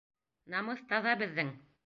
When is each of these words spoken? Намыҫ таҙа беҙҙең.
Намыҫ 0.53 0.81
таҙа 0.95 1.13
беҙҙең. 1.23 1.55